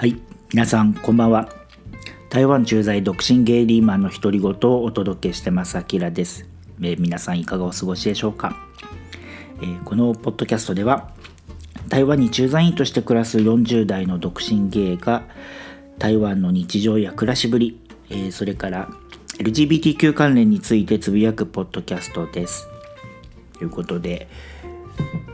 [0.00, 0.16] はい。
[0.54, 1.50] 皆さんこんばんは。
[2.30, 6.48] 台湾駐在独身ゲイリーマンの独り言をお届けしてますあきらです、
[6.80, 8.56] えー、皆さんいかがお過ごしでしょうか、
[9.60, 11.10] えー、このポッドキャストでは
[11.88, 15.24] 台湾に駐在員として暮らす40代の独身ゲイが
[15.98, 17.78] 台湾の日常や暮らしぶり、
[18.08, 18.88] えー、それから
[19.36, 22.66] LGBTQ 関連についてつぶやくポッドキャストです。
[23.58, 24.28] ということで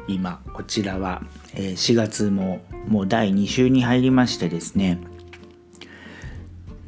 [0.08, 1.22] 今こちらは
[1.54, 4.98] 4月ももう第2週に入りましてですね、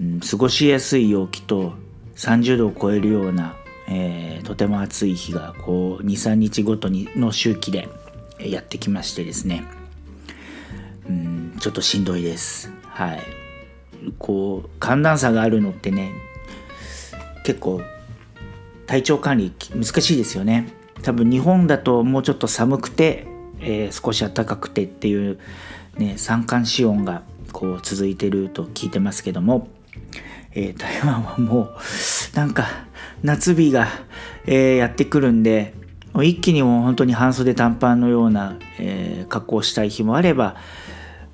[0.00, 1.74] うん、過ごしやすい陽気と
[2.16, 3.56] 30度を超えるような、
[3.88, 7.88] えー、とても暑い日がこう23日ごとにの周期で
[8.38, 9.64] やってきましてですね、
[11.08, 12.72] うん、ちょっとしんどいです。
[12.82, 13.22] はい。
[14.18, 16.12] こう寒暖差があるのってね
[17.44, 17.80] 結構
[18.86, 20.72] 体調管理難しいですよね。
[21.02, 23.26] 多分日本だともうちょっと寒くて、
[23.60, 25.38] えー、少し暖かくてっていう、
[25.98, 29.68] ね、三寒四温がこう続いてると聞いてますけども、
[30.54, 32.66] えー、台湾はもうなんか
[33.22, 33.88] 夏日が、
[34.46, 35.74] えー、やってくるんで
[36.22, 40.56] 一気にもう本当に半袖短パンのような、えー、格好をしたい日もあれば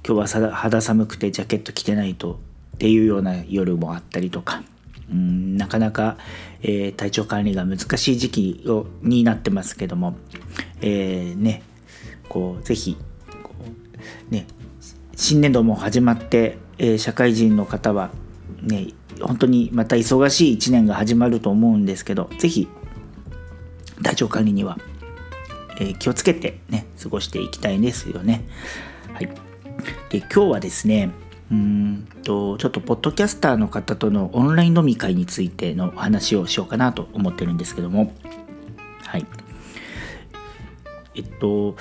[0.06, 2.40] 今日は肌寒くてジャケット着てないと
[2.74, 4.62] っていうような夜もあったりとか
[5.10, 6.16] うんなかなか、
[6.62, 10.16] えー、体調管理が難しい時期をになってますけども、
[10.80, 11.62] えー、ね
[12.28, 12.98] こうぜひ
[14.30, 14.47] ね
[15.16, 18.10] 新年度も始まって、えー、社会人の方は
[18.62, 18.88] ね
[19.20, 22.69] 本当にまた忙しい1年が始まると思うんですけどぜひ
[24.02, 24.78] 体調管理には、
[25.78, 28.44] えー、気をつけてね過ごしていきたいですよね。
[29.12, 29.27] はい、
[30.10, 31.10] で今日はですね
[31.50, 38.12] うんとちょっとポッドキャスターの方とのオンライン飲み会についてのお話をしようかなと思ってるんですけども。
[39.06, 39.27] はい。
[41.14, 41.77] えっと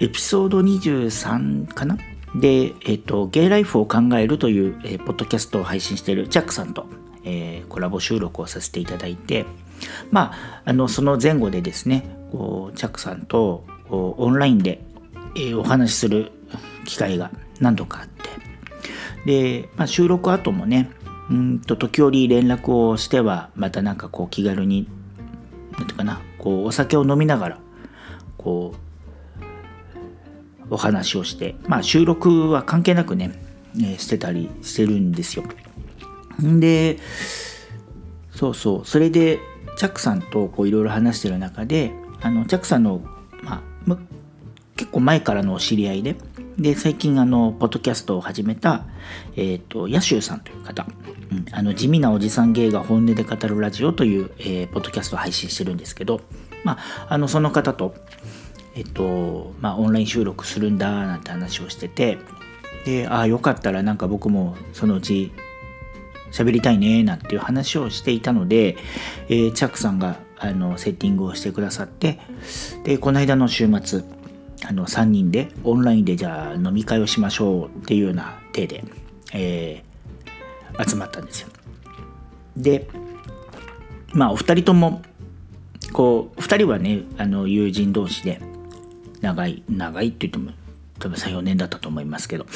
[0.00, 1.96] エピソード23かな？
[2.34, 6.86] で、えっと、ゲイライフを考えるという、えー、ポッドキャストを配信しているジャックさんと、
[7.24, 9.46] えー、コラボ収録をさせていただいて
[10.10, 14.82] まああのその前後でですねこうジャックさんとオンラインで、
[15.34, 16.32] えー、お話しする
[16.84, 17.30] 機会が
[17.60, 20.90] 何度かあってで、まあ、収録後もね
[21.30, 24.88] うんと時折連絡をしてはまたなんかこう気軽に
[25.78, 27.58] 何ていうかなこうお酒を飲みながら
[28.36, 28.85] こう
[30.70, 33.32] お話をしてまあ収録は関係なくね、
[33.82, 35.44] えしてたりしてるんですよ。
[36.42, 36.98] んで
[38.32, 39.40] そうそうそれで
[39.76, 43.02] チャックさんといろいろ話してる中であのチャックさんの、
[43.42, 43.96] まあ、
[44.76, 46.16] 結構前からのお知り合いで
[46.58, 48.84] で最近あのポッドキャストを始めた、
[49.36, 50.86] えーと、ヤシューさんという方、
[51.30, 56.22] うん、あの地味なおじさん芸が本音で語るラジオという、えー、ポッドキャストを配信してるんですけど、
[56.64, 57.94] まあ、あのその方と,、
[58.76, 62.18] えーとまあ、オンライン収録するんだなんて話をしてて
[62.84, 65.32] でああよかったらなんか僕もそのうち
[66.30, 68.76] 喋りたいねなんていう話をしていたので、
[69.28, 72.20] えー、チャックさんがあのセッティングをしてくださって
[72.84, 74.04] でこの間の週末
[74.66, 78.84] あの3人でオンラインでじゃあ飲み会をしましょうっていうような体で、
[79.32, 81.48] えー、集まったんですよ。
[82.56, 82.88] で
[84.12, 85.00] まあお二人とも
[85.92, 88.40] こう2人はねあの友人同士で
[89.26, 90.56] 長い長いって言っても
[90.98, 92.46] 多分34年だったと思いますけど。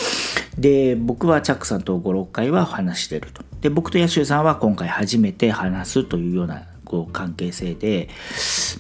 [0.56, 3.42] で僕はチャックさんと56回は話してると。
[3.60, 8.09] で僕とヤシュさんは今回初めて話すというようなこう関係性で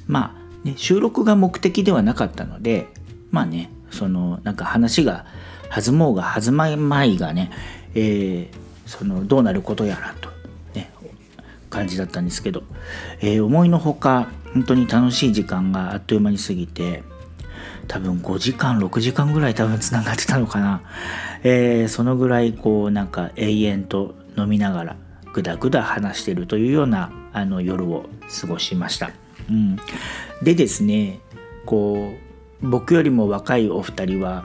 [0.06, 2.86] まあね収録が目的ではなかったので
[3.30, 5.26] まあねそのなんか話が
[5.70, 7.50] 弾もうが弾まいまいがね、
[7.94, 10.30] えー、そのどうなることやらと、
[10.74, 10.90] ね、
[11.68, 12.62] 感じだったんですけど、
[13.20, 17.02] えー、思いのほか本当に楽しい時間があっという間に過ぎて
[17.90, 20.80] 多分5時間6時間ぐらい多分つながってたのかな、
[21.42, 24.96] えー、そのぐらいこうなんか永遠と飲みながら
[25.32, 28.08] ぐだぐだ話してるというようなあの夜を
[28.40, 29.10] 過ごしました。
[29.48, 29.76] うん、
[30.40, 31.18] でですね
[31.66, 32.12] こ
[32.62, 34.44] う僕よりも若いお二人は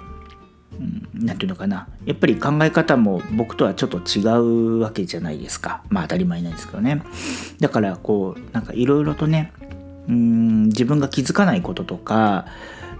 [1.13, 1.87] 何、うん、て言うのかな。
[2.05, 5.83] やっぱり考え方も僕とはちょっと違うわけじゃないですか。
[5.89, 7.03] まあ当たり前なんですけどね。
[7.59, 9.53] だからこうなんかいろいろとね
[10.09, 12.47] うん自分が気づかないこととか、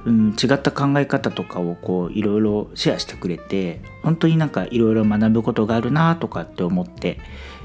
[0.05, 7.19] うん、違った考え方とかをこういろいろシェアしてくれて本当になんかいろいろ学ぶことがあるなとかって思って、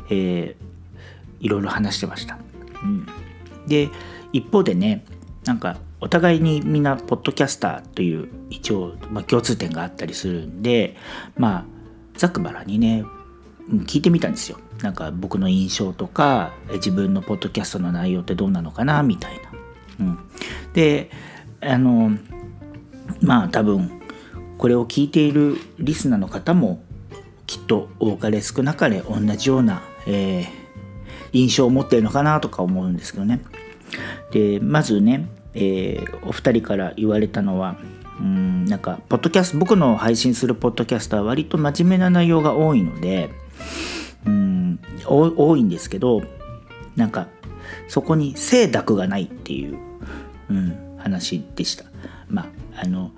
[0.08, 2.38] えー、いろいろ話してました。
[2.82, 3.06] うん、
[3.66, 3.90] で
[4.32, 5.04] 一方でね
[5.44, 10.96] なんかお互いにみんなポッドキャスターという一応、まあ、共通点があったりするんで
[11.36, 11.64] まあ
[12.16, 13.04] ざくばらにね
[13.84, 19.50] 聞いてみたんですよなんか僕の印象とか自分のポッドキャストの内容ってどうなのかなみたいな。
[20.00, 20.18] うん、
[20.72, 21.10] で
[21.60, 22.16] あの
[23.20, 24.00] まあ多分
[24.58, 26.82] これを聞いているリスナーの方も
[27.46, 30.46] きっと多かれ少なかれ同じような、えー、
[31.32, 33.40] 印象を持ってるのかなとか思うんですけどね。
[34.30, 37.76] でまずね、えー、お二人から言われたのは
[38.20, 43.30] うんなんかポッドキャスト僕の配信するポッドキャストは割と真面目な内容が多いので
[44.26, 46.22] うん多いんですけど
[46.96, 47.28] なんか
[47.88, 49.78] そこに清濁がないっていう、
[50.50, 51.84] うん、話でした。
[52.28, 52.46] まあ
[52.82, 53.12] あの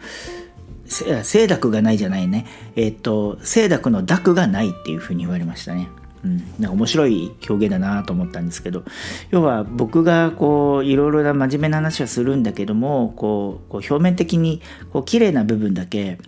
[0.86, 2.46] 清濁がないじゃないね。
[2.76, 5.88] えっ、と清濁の濁がないっていうふうに言われましたね。
[6.24, 8.84] うん、なんか面白い表現だなと思ったんですけど。
[9.30, 14.60] 要は僕がこういろいろな真面目な話はするんだけどもこうこう表面的に
[14.92, 16.18] こう綺麗な部分だけ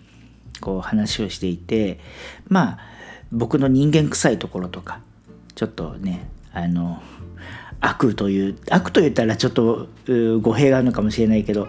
[0.61, 1.99] こう話をしていて
[2.47, 2.79] まあ
[3.31, 4.99] 僕の人間臭いところとか
[5.55, 7.01] ちょっとねあの
[7.81, 9.87] 悪という悪と言ったらちょっと
[10.41, 11.67] 語弊があるのかもしれないけど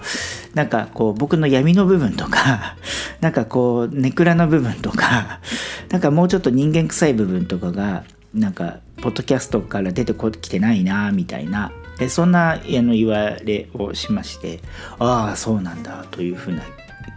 [0.55, 2.76] なんかこう僕の闇の部分とか
[3.20, 5.41] なんかこうネクラな部分とか
[5.91, 8.05] なんかもうちょっと人間臭い部分とかが
[8.35, 14.61] なんかポッドキャストから出てきてないなみたいなでそんなあの言われをしまして
[14.99, 16.62] ああそうなんだというふうな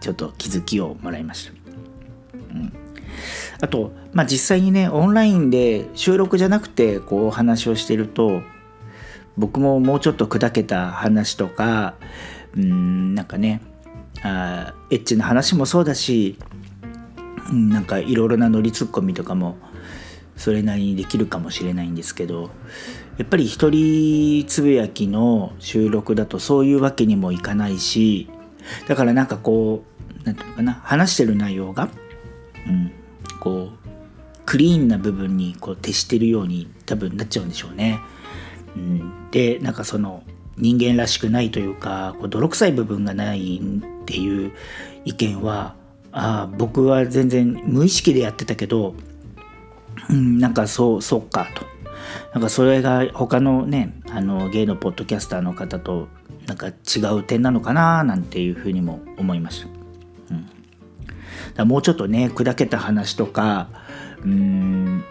[0.02, 1.54] ちょっと気づきをもらいました。
[2.54, 2.74] うん
[3.62, 8.42] あと、まあ、実際にねオンラインで収録じゃなくてこうお話をしてると
[9.40, 11.96] 僕ももうちょっと砕けた話とか
[12.56, 13.62] うんなんかね
[14.22, 16.38] あエッチな話もそうだし
[17.52, 19.58] なんかいろいろなノリツッコミとかも
[20.36, 22.52] それなりにできるかもしれないんですけど
[23.18, 28.30] やっぱり一人つぶやきの収録だとそういうわけにもいかないし
[28.88, 31.90] だからなんかこう何て言うのかな話してる内容が、
[32.68, 32.92] うん、
[33.40, 33.90] こう
[34.46, 38.00] クリーンな部分にこう徹してるように多分なっちゃうんでしょうね。
[38.76, 40.24] うん、でなんかその
[40.58, 44.52] 人間らしくないというかこう泥臭い部分がないっていう
[45.06, 45.76] 意見は
[46.12, 48.96] あ僕は全然無意識でやってたけど、
[50.10, 51.66] うん、なんかそうそうかと
[52.34, 56.08] なんかそれが他のねあのゲイのポッドキャスターの方と
[56.48, 59.68] なんか違う点なのかななんていうふうにも思いました。
[60.32, 60.50] うん、
[61.54, 63.70] だもうちょっとね砕けた話とか
[64.24, 65.04] うん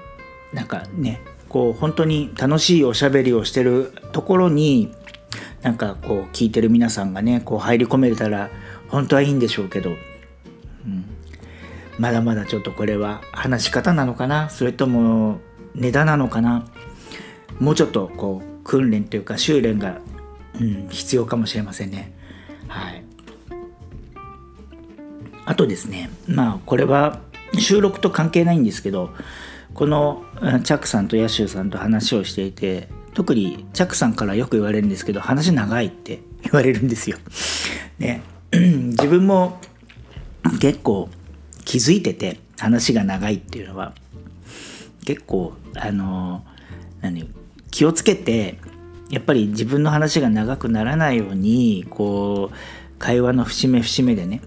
[0.52, 4.92] なんかねこう本当に楽しいおしゃべりをしてるところに
[5.62, 8.50] なんかこう聞いてる皆さんがねこう入り込めたら
[8.88, 9.92] 本当はいいんでしょうけど、う
[10.88, 11.04] ん、
[11.98, 14.50] まだまだちょっとこれは話し方なのかな？
[14.50, 15.40] それとも
[15.74, 16.66] 値段なのかな？
[17.58, 20.00] もうちょっとこう訓練というか修練が、
[20.60, 22.14] うん、必要かもしれませんね。
[22.68, 23.04] はい。
[25.44, 27.20] あとですねまあこれは
[27.58, 29.10] 収録と関係ないんですけど
[29.78, 30.24] この
[30.64, 37.16] チャックさんとヤシューさんと話をしていて特にチャックさんからよく言われるんですけど話長いって 言われるんですよ。
[38.00, 39.60] ね 自分も
[40.58, 41.08] 結構
[41.64, 43.94] 気づいてて話が長いっていうのは
[45.04, 46.42] 結構あの
[47.00, 47.30] 何
[47.70, 48.58] 気をつけて
[49.10, 52.56] やっぱり自分の話が長くならないようにこう
[52.98, 54.40] 会話の節目節目でね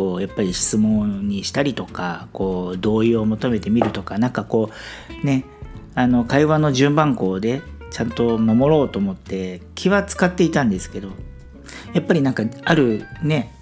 [0.00, 4.70] こうやっぱり質問にしたりとかこう同意を求めてみるとか何かこ
[5.22, 5.44] うね
[5.94, 7.60] あの会話の順番項で
[7.90, 11.10] ちゃんと守ろうと思って気は使っていたんですけど
[11.92, 13.52] やっぱりなんかあるね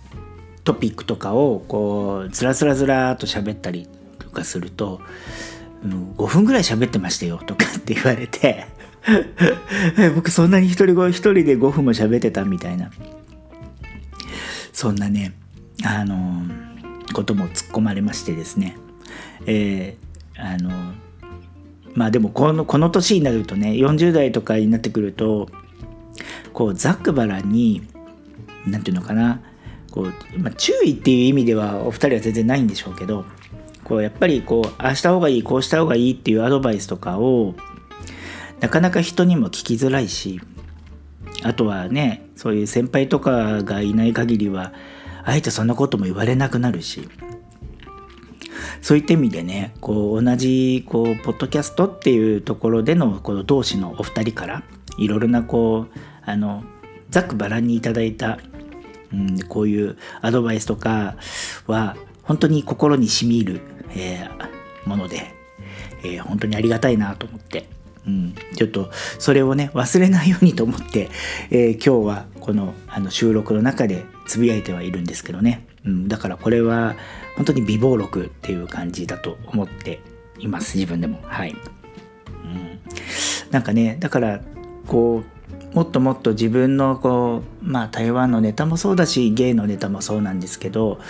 [0.62, 3.88] トピックとかをこうずらずらずらと喋ったり
[4.20, 5.00] とかすると、
[5.82, 8.64] うん、5分ぐらい喋ってましたよとかって言われて
[10.14, 12.92] 僕そんなに一人一人で5分も喋ってたみたいな。
[14.78, 15.32] そんなね
[15.84, 16.42] あの
[17.12, 18.76] ことも突っ込まれましてですね、
[19.46, 20.70] えー、あの
[21.94, 25.48] まあでもこのこの年になるとね40代とかになってくると
[26.52, 27.82] こうざっくばらに
[28.66, 29.40] 何て言うのかな
[29.90, 33.24] こう、まあ、注意っていう意味ではお二人は全然ないんでしょうけど
[33.84, 37.54] こうやっぱりこうああした方がいいこうした方がいいっていうアドバイスとかを
[38.60, 40.40] なかなか人にも聞きづらいし
[41.42, 44.72] あとはねそういう先輩とかがいない限りは
[45.28, 47.06] あえてそんなことも言われなくなるし
[48.80, 54.62] そういった意味でねこう同じこうポッドキャストっていうところでのこの同士のお二人から
[54.96, 56.64] いろいろなこうあの
[57.10, 58.38] ざっくばらんにいただいた、
[59.12, 61.16] うん、こういうアドバイスとか
[61.66, 65.34] は本当に心にしみる、えー、もので、
[66.04, 67.68] えー、本当にありがたいなと思って、
[68.06, 71.10] うん、ちょっとそれをね忘れないようにと思って、
[71.50, 76.94] えー、今日はこのあの収録の中でつぶやいてはいるんですけどね、うん、だからこれは
[77.36, 80.00] 本当に美貌録っていう感じだと思って
[80.38, 80.76] います。
[80.76, 81.20] 自分でも。
[81.24, 81.54] はい、う
[82.46, 82.80] ん、
[83.50, 84.40] なんかねだから
[84.86, 85.24] こ
[85.72, 91.00] うもっともっと自分のこうまあ台湾のネタもそうだしゲイのネタもそうなんですけど、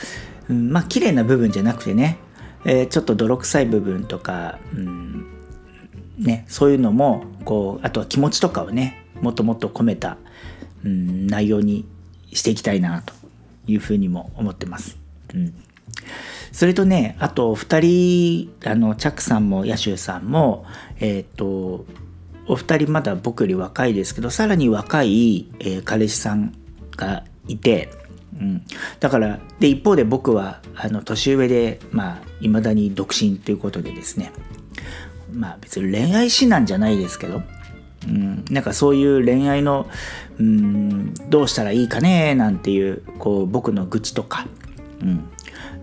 [0.48, 2.18] うん、まあ綺麗な部分じゃなくてね
[2.64, 5.26] えー、ちょっと泥臭い部分とか、うん
[6.18, 10.18] ね、そういうのもこうあとは気持ちとかをねもっともっと込めた、
[10.84, 11.86] うん、内容に
[12.32, 13.14] していきたいなと
[13.66, 14.98] いうふうにも思ってます。
[15.34, 15.54] うん。
[16.52, 20.64] それとね、あと2人、あの、チャックさんもヤシューさんも、
[21.00, 21.86] えっ、ー、と、
[22.46, 26.54] お二人まだ僕より若いですけど、さらに若い、えー、彼氏さん
[26.96, 27.90] がいて、
[28.40, 28.62] うん、
[29.00, 34.32] だからで一方で僕はあの年上でまあいまだに独身ということでですね。
[35.32, 37.42] まあ別に恋愛師なんじゃないですけど、
[38.06, 39.88] うん、なんかそういう恋愛の、
[40.38, 44.46] うん、どうしたらいいかねなんていうこう僕の愚痴とか、
[45.00, 45.28] うん。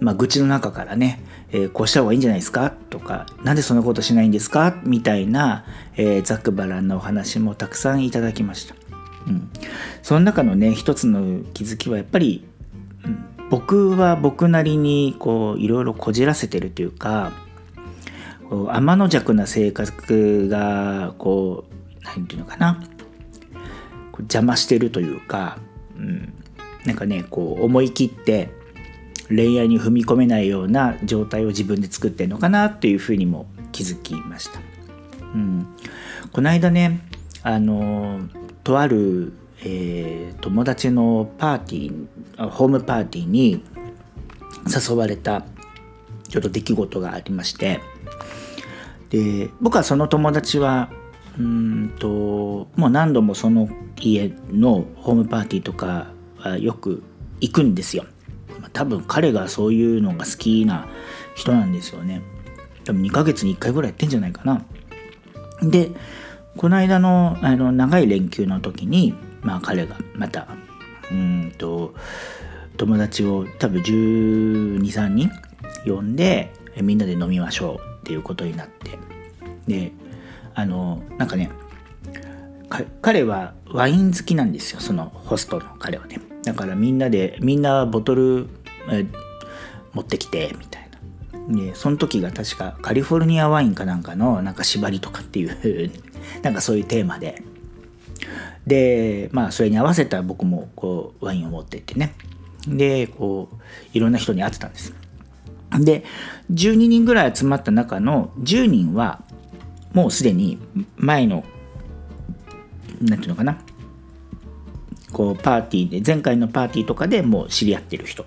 [0.02, 2.74] まあ、愚痴の中からね、えー、こうした方がいいんじゃないですか？
[2.90, 4.76] とかなんでそんなことしないんですか？
[4.84, 5.64] みたいな、
[5.96, 8.76] えー、ざっくばらんなお話もたくさんいただきました。
[9.26, 9.50] うん、
[10.04, 12.46] その中のね一つの気づきはやっぱり、
[13.06, 17.32] うん、僕は僕なりにこういろいろこじらせてるというか
[18.50, 21.75] こう天の弱な性格がこう
[22.06, 22.82] 何て言うのかな。
[24.20, 25.58] 邪魔してるというか、
[25.98, 26.34] うん、
[26.86, 28.50] なんかねこう思い切って
[29.28, 34.60] 恋愛に踏み込めないような状態を自分で作ってるのかなっていうふうにも気づきました。
[35.34, 35.68] うん、
[36.32, 37.02] この間ね
[37.44, 38.22] あの
[38.64, 39.34] とある、
[39.64, 43.64] えー、友達のパーティーホームパーティーに
[44.66, 45.44] 誘われた
[46.30, 47.82] ちょっと出来事がありまして。
[49.10, 50.90] で僕はその友達は
[51.38, 52.08] うんと
[52.76, 57.04] もう何度もその家のホームパーティーとかはよく
[57.42, 58.06] 行くんですよ。
[58.74, 60.88] 多分彼がそういうのが好きな
[61.36, 62.22] 人なんですよね。
[62.84, 64.66] 多分2ヶ月に1回ぐらいやってんじゃないかな。
[65.62, 65.92] で、
[66.58, 70.48] この間のあの長い連休の時に、まあ彼がまた、
[71.12, 71.94] うんと、
[72.78, 75.32] 友達を多分12、3人
[75.86, 78.98] 呼んで、みんなで飲みましょうっていうことになって。
[79.68, 79.92] で、
[80.56, 81.52] あの、なんかね、
[83.02, 86.20] 彼はワイン好きなんですよ、そのホストの彼はね。
[86.44, 88.48] だからみんなで、みんなボトル
[89.94, 90.86] 持ってきてみたいな。
[91.48, 95.92] でその時が確かカリフォルニアワインかなんかのなんか縛りとかっていう
[96.42, 97.44] なんかそういうテーマで。
[98.66, 102.14] でまあそれに合わせた僕もこうワインを持ってってね。
[102.68, 103.56] でこう
[103.94, 104.94] いろんな人に会ってたんです。
[105.80, 106.04] で
[106.52, 109.22] 12人ぐらい集まった中の10人は
[109.96, 110.60] もうすでに
[110.98, 111.46] 前の
[113.02, 113.58] 何て言うのかな。
[115.14, 118.26] こうパーティーで前回のパーティーとかでもう知り合ってる人。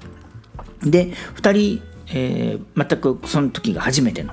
[0.83, 4.33] で2人、えー、全くその時が初めての、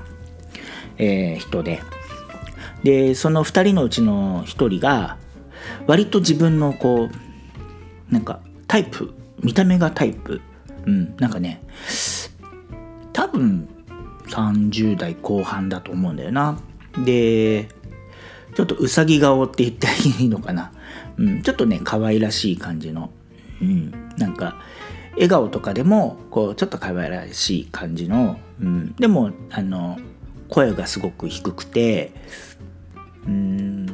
[0.96, 1.82] えー、人で。
[2.82, 5.18] でその2人のうちの1人が
[5.86, 9.12] 割と自分のこうなんかタイプ
[9.42, 10.40] 見た目がタイプ。
[10.86, 11.62] うんなんかね
[13.12, 13.68] 多分
[14.28, 16.58] 30代後半だと思うんだよな。
[17.04, 17.68] で
[18.54, 20.72] ちょっとうさぎ顔って言ったらいいのかな、
[21.18, 23.10] うん、ちょっとね可愛らしい感じの、
[23.60, 24.56] うん、なんか
[25.12, 29.98] 笑顔とかでもこうちょっと可愛らしい感じの、うん、でもあの
[30.48, 32.12] 声がすごく低くて
[33.26, 33.86] うん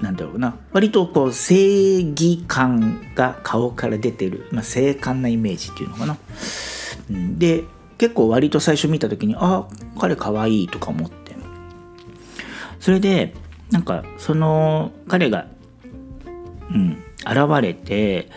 [0.00, 0.56] なんだろうな。
[0.72, 6.16] 割とこう正義感が顔から出てる、まあ、精悍なイメージっていうのかな。
[7.10, 7.64] うん、で
[7.98, 9.66] 結構割と最初見た時にあ
[9.98, 11.19] 彼かわいいとか思って
[12.80, 13.34] それで
[13.70, 15.46] なんかその彼が
[16.70, 18.28] うん現れて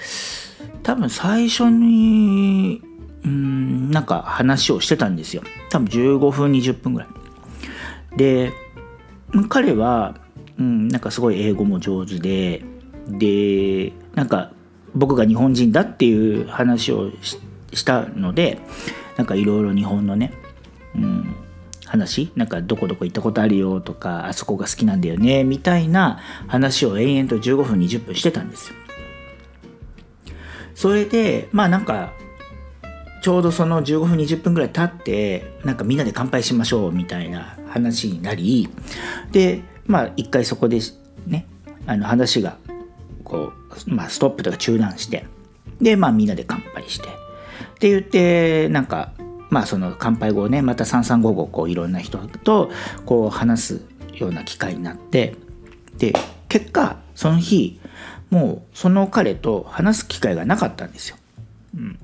[0.84, 2.82] 多分最初に
[3.24, 5.44] うんなんか話をしてたんですよ。
[5.70, 7.10] 多分15分20分ぐらい。
[8.18, 8.52] で
[9.50, 10.16] 彼は、
[10.60, 12.64] うん、なんかすごい英語も上手で
[13.08, 14.52] でなんか
[14.94, 17.12] 僕が日本人だっていう話を
[17.74, 18.60] したので
[19.18, 20.34] なんかいろいろ日本のね、
[20.96, 21.36] うん、
[21.94, 28.76] 話なんかどこどこ行ったことあるよとかあそこが好きなんだよねみたいな話を延々と15分20分してたんですよ。
[30.74, 32.12] それでまあなんか
[33.22, 38.68] ちょうどその15分20分ぐらい経ってなんかみんなで乾杯しましょうみたいな話になり
[39.32, 40.80] でまあ一回そこで
[41.28, 41.46] ね
[41.86, 42.58] あの話が
[43.24, 43.54] こ
[43.88, 45.28] う、まあ、ストップとか中断して
[45.80, 47.10] でまあみんなで乾杯してっ
[47.78, 49.14] て言ってなんか
[49.54, 52.72] まあその乾杯後ねまた3355こういろんな人と
[53.06, 53.82] こう話す
[54.16, 55.36] ような機会になって
[56.00, 56.14] で
[56.50, 57.80] 結果その日
[58.32, 61.18] もうその彼と話す機会がなかったんですよ。
[61.78, 62.00] うん、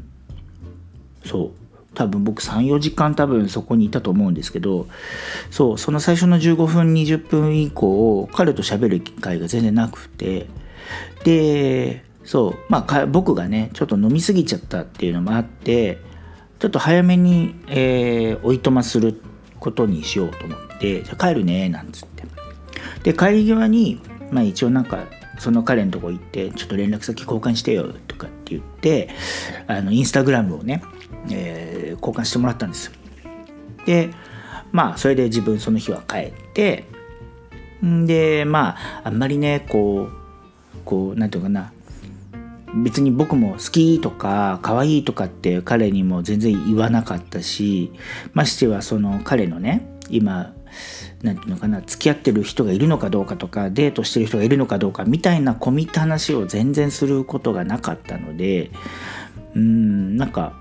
[1.25, 1.51] そう
[1.95, 4.87] 多分僕34時間多分そこにいたと思うんですけど
[5.49, 10.45] そうその最初の15分20分以降彼と喋る機会が全然なくて
[11.23, 15.97] でそうまあ僕がねちょっと飲み過ぎちゃったっていうのもあって
[16.59, 19.21] ちょっと早めに、えー、おいとまする
[19.59, 22.19] ことにしようと思ってじゃ帰るねなんつって。
[23.03, 24.01] で帰り際に
[24.31, 25.05] まあ一応なんか
[25.37, 29.09] その彼のとこ行ってちょっと連絡先交換してよとかって言って
[29.67, 30.83] あのインスタグラムをね、
[31.31, 32.91] えー、交換してもらったんですよ。
[33.85, 34.09] で
[34.71, 36.85] まあそれで自分その日は帰って
[37.83, 41.71] んでまああんまりねこうこう何て言うかな
[42.75, 47.91] 別に僕も好きとか可愛いとかって彼にも全然言わなかったし
[48.33, 50.53] ましてはその彼のね今
[51.23, 58.71] 何て言うのかな付き合ってる人がいるのかどうかとかデートしてる人がいるのかどうかみたいな込みった話を全然することがなかったので
[59.55, 60.53] うんなんか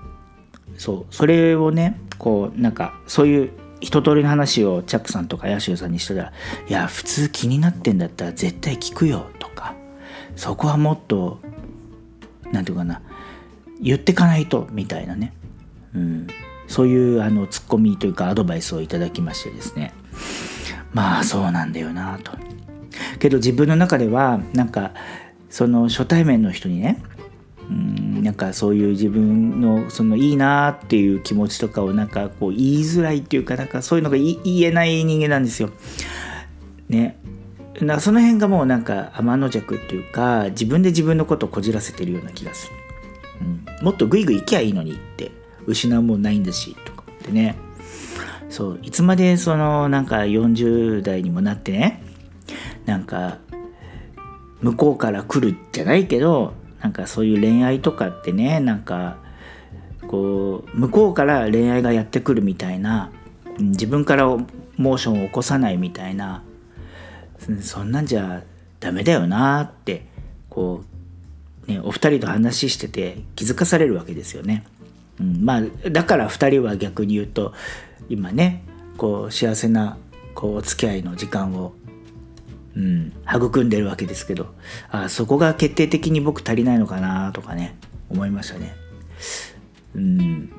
[0.77, 3.51] そうそれをねこうなんかそういう
[3.81, 6.33] 一通りの話をチャックさんとかヤシューさんにしたら
[6.67, 9.75] 「いや普通気になってんだったら絶対聞くよ」とか
[10.35, 11.39] 「そこはもっと
[12.51, 13.01] 何て言うかな
[13.81, 15.33] 言ってかないと」みたいなね、
[15.95, 16.27] うん、
[16.67, 19.93] そういうあのツッコミというかアドバイスをいただきましてですね
[20.93, 22.31] まあそうなんだよなと。
[23.19, 24.91] けど自分の中ではなんか
[25.49, 27.01] その初対面の人にね
[27.69, 35.69] うんなんかそういう自分のそのいいなっていう気持ちとかをなんかこう言いづらいっていうかなんかそういうのが言えない人間なんですよ。
[36.89, 37.17] ね。
[37.81, 42.73] なその辺がもうなんか天の弱っていうか自分で自分のことをこじらせてるような気がする。
[43.41, 45.31] うん、もっとグイグイ行きゃいいのにって
[45.65, 47.55] 失うもんないんだしとかってね
[48.49, 52.03] そういつまでそのなんか40代にもなってね
[52.85, 53.37] なんか
[54.61, 59.17] 向こうから来るじゃないけどなんかそういう恋愛とかってねなんか
[60.07, 63.11] こう向こうから恋愛がやってくるみたいな
[63.59, 66.43] 自分からモーションを起こさないみたいな
[67.61, 68.43] そんなんじゃ
[68.79, 70.05] ダメだよなって
[70.49, 70.83] こ
[71.67, 74.65] う、ね、お二人と話してて気づかされるわけですよね。
[75.19, 77.53] うん、まあだから二人は逆に言うと
[78.09, 78.63] 今ね
[78.97, 79.97] こう幸せな
[80.33, 81.73] こうお付き合いの時間を
[82.75, 84.53] うん、育んでるわけですけど
[84.89, 87.75] あそこが決定的に僕足りないのかなとかね
[88.09, 88.75] 思いましたね。
[89.95, 90.51] うん、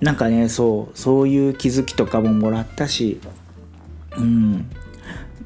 [0.00, 3.20] なんかねそうそういう気づきとかももらったし、
[4.16, 4.70] うん、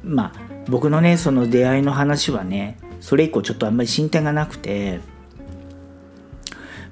[0.03, 4.99] まあ僕のねその出会いの話はねそれ以降ちょっとあんまり進展がなくて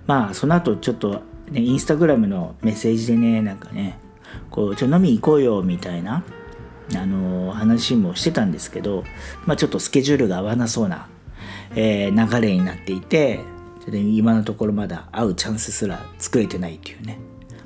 [0.08, 4.00] まあその後ちょっとねインスタグラムのメッセージでねなんかね
[4.50, 6.24] こうちょ飲み行こうよみたいな
[6.96, 9.04] あの話もしてたんですけど、
[9.46, 11.08] まあ、ちょっとスケジュールが合わなそうな、
[11.76, 13.42] えー、流れになっていて
[13.92, 17.18] 今のところまだ会うチャンスすら作れてないっていうね。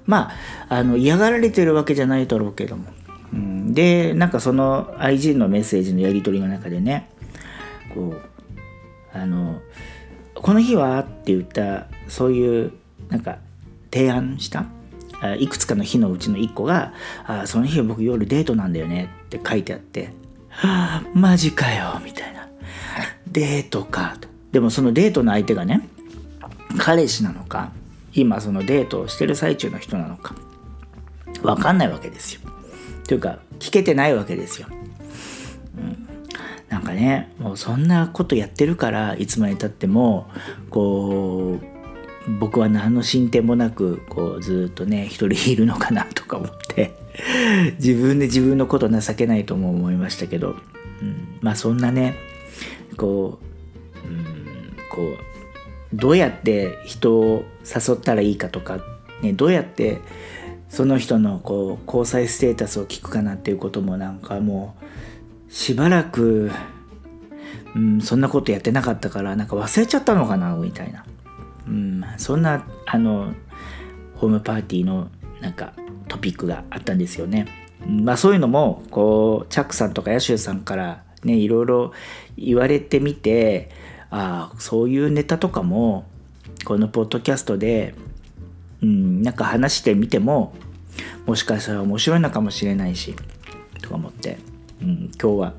[0.05, 0.31] ま
[0.69, 2.85] ああの嫌がられてるわけじゃないだろうけども、
[3.34, 7.10] うん、でなんかその IG のメッセージのやり取りの中でね
[7.93, 9.62] こうあの
[10.36, 12.72] 「この日は?」って言ったそういう
[13.10, 13.38] なんか
[13.91, 14.65] 提案した
[15.39, 16.93] いくつかの日のうちの1個が
[17.26, 20.13] 「あその日は僕夜デートなんだよね」って書いてあって
[20.50, 22.48] 「は あマジかよ」みたいな
[23.32, 25.88] 「デートか」とでもそのデートの相手がね
[26.78, 27.72] 彼氏なのか
[28.13, 30.36] 今そのデートをしてる最中の人なのか
[31.41, 32.41] 分かんないわけですよ。
[33.07, 34.67] というか聞けてないわけですよ。
[36.69, 40.27] なんかねもうそんなことやってるからいつまでたっても
[40.71, 46.95] こう僕は何の進展もなくこうずっとね一人いるのかなとか思って
[47.77, 50.55] 自分で自分のこと情けないとも思いましたけど、
[51.01, 52.15] うん、まあそんなね
[52.97, 53.39] こ
[54.03, 58.79] う,、うん、こうどうやって人を誘ったらいいかとか、
[59.21, 60.01] ね、どうやって
[60.73, 64.75] その人のこう交際ステータスを聞くかなっていうこともなんかも
[65.47, 66.51] うしばらく、
[67.75, 71.05] うん、そんなことやってなかったからなんか忘れちゃったのかなみたいな。
[71.67, 73.36] うん、そんなあの
[74.15, 75.09] ホームパーティーの
[75.41, 75.73] なんか
[76.07, 77.45] トピックがあったんですよね。
[77.88, 81.91] まあそういうのもこうチャックさんとかヤシューさんからねいろいろ
[82.36, 83.69] 言われてみて
[84.09, 86.05] ああそういうネタとかも
[86.65, 87.93] このポッドキャストで、
[88.84, 90.54] うん、なんか話してみても
[91.26, 93.15] もしかしたら面白いのかもしれないし
[93.82, 94.38] とか思って、
[94.82, 95.54] うん、今日は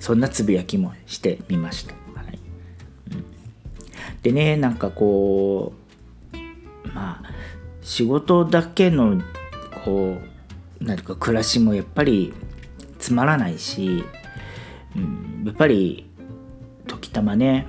[0.00, 1.94] そんなつぶやきもしてみました。
[2.14, 2.38] はい。
[4.22, 5.72] でねなんかこ
[6.84, 7.30] うまあ
[7.82, 9.22] 仕事だけの
[9.84, 10.18] こ
[10.80, 12.34] う何ていうか暮らしもやっぱり
[12.98, 14.04] つまらないし、
[14.96, 16.10] うん、やっぱり
[16.88, 17.68] 時たまね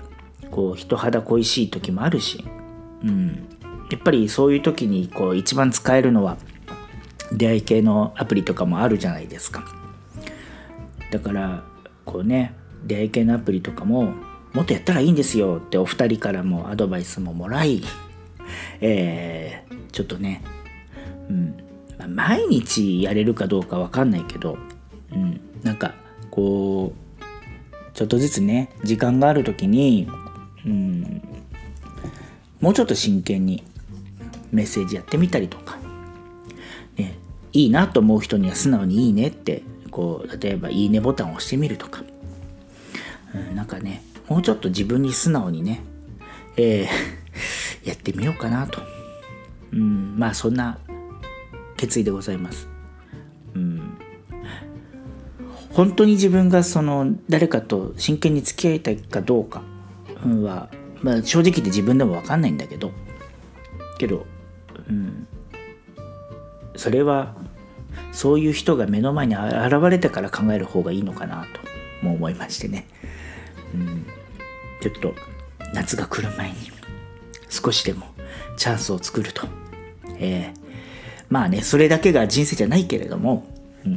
[0.49, 2.43] こう人肌恋しい時もあるし、
[3.03, 3.46] うん、
[3.89, 6.37] やっぱりそういう時にこう一番使えるのは
[7.31, 9.65] 出会い系のアプリとかもあるじゃないですか。
[11.11, 11.63] だから
[12.05, 12.53] こうね
[12.85, 14.13] 出会い系のアプリとかも
[14.53, 17.81] もっとやったらいいんですよってお二人からもアドバイスももらい、
[18.81, 20.41] えー、ちょっとね
[21.29, 21.57] うん
[21.97, 24.57] まあ、毎日やれるかどうか分かんないけど、
[25.11, 25.93] うん、なんか
[26.31, 30.07] こうちょっとずつね時間がある時に、
[30.65, 31.21] うん、
[32.61, 33.63] もうちょっと真剣に
[34.51, 35.77] メッセージやってみたりとか、
[36.95, 37.17] ね、
[37.53, 42.03] いいなと思う人には素直に「いいね」ってこう例えば「いいね」ボタンを押してみるとか、
[43.33, 45.81] うん、なんかねもうちょっと自分に素直にね、
[46.57, 48.81] えー、 やってみようかなと、
[49.71, 50.79] うん、まあそんな
[51.75, 52.67] 決意でございます。
[53.53, 53.97] うん。
[55.69, 59.61] 本当に自分がその誰かと真剣に付き合いたいかどうか
[60.25, 60.69] は、
[61.03, 62.91] まあ、正直言って自分でも分かんないんだけど
[63.97, 64.25] けど、
[64.89, 65.27] うん、
[66.75, 67.35] それは
[68.11, 71.45] そういう人が目の前に現れてから考える方がいいのかな
[72.01, 72.87] とも思いましてね、
[73.73, 74.05] うん、
[74.81, 75.13] ちょっと
[75.73, 76.55] 夏が来る前に
[77.49, 78.05] 少しでも
[78.55, 79.47] チャンスを作ると、
[80.19, 80.59] えー、
[81.29, 83.45] まあねそれだけが人生じゃないけれども、
[83.85, 83.93] うん。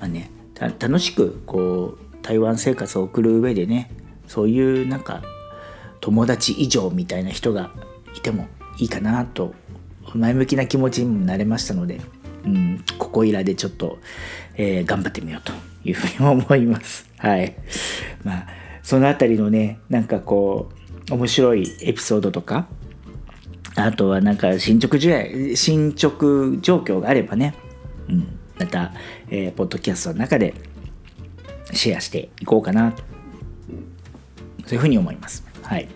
[0.00, 0.30] まあね、
[0.78, 3.90] 楽しくこう台湾生活を送る上でね
[4.26, 5.22] そういうなんか
[6.00, 7.70] 友達以上みたいな人が
[8.14, 8.46] いても
[8.78, 9.54] いいかなと
[10.14, 12.00] 前向きな気持ちにもなれましたので、
[12.44, 13.98] うん、ここいらでちょっと、
[14.56, 15.52] えー、頑張ってみようと
[15.84, 17.08] いうふうに思います。
[17.18, 17.54] はい。
[18.22, 18.46] まあ、
[18.82, 20.70] そのあたりのね、なんかこ
[21.10, 22.66] う、面白いエピソードとか、
[23.76, 27.54] あとはなんか進捗進捗状況があればね、
[28.08, 28.92] うん、また、
[29.28, 30.54] えー、ポッドキャストの中で
[31.72, 33.02] シェアしていこうかなと、
[34.66, 35.44] そういうふうに思います。
[35.62, 35.88] はい。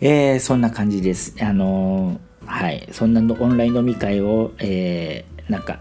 [0.00, 1.34] えー、そんな感じです。
[1.40, 2.88] あのー、はい。
[2.92, 5.80] そんなのオンライン飲み会を、えー、なんか、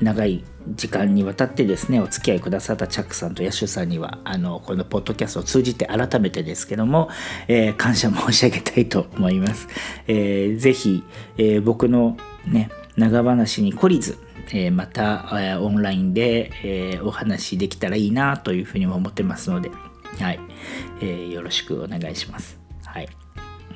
[0.00, 7.08] 長い時間にわたってですねお付き合いくださったチャックさんとヤシュさんにはあのこのポッドキャストを通じて改めてですけども、
[7.48, 9.68] えー、感謝申し上げたいと思います。
[10.06, 11.02] えー、ぜひ、
[11.38, 14.18] えー、僕のね長話に懲りず、
[14.52, 19.70] えー、また、えー、オンラインで、えー、お話できたらいいなというふうにも思ってますので、
[20.18, 20.40] はい
[21.00, 22.58] えー、よろしくお願いします。
[22.84, 23.08] はい、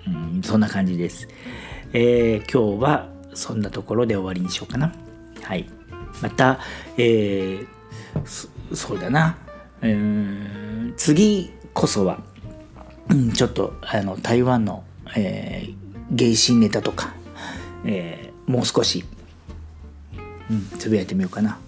[0.06, 1.28] うんそんな感じです、
[1.92, 2.50] えー。
[2.50, 4.92] 今日はそんなところで終わりにしようかな。
[5.42, 5.68] はい。
[6.22, 6.58] また、
[6.96, 7.66] えー、
[8.74, 9.36] そうだな、
[9.82, 12.22] うん次こそは、
[13.10, 14.84] うん、ちょっとあの台湾の、
[15.16, 15.74] えー、
[16.10, 17.14] 芸神ネタとか、
[17.84, 19.04] えー、もう少し、
[20.50, 21.58] うん、つぶやいてみようかな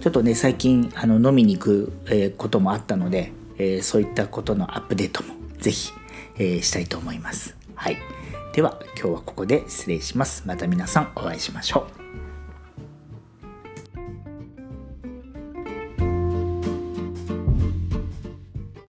[0.00, 5.92] ちょっとね最近あの飲みに行く、えー、こともあったので、えー、そういったことのアップデートもぜひ、
[6.36, 7.98] えー、したいと思いますはい。
[8.52, 10.44] では今日はここで失礼します。
[10.46, 12.03] また皆さんお会いしましょう。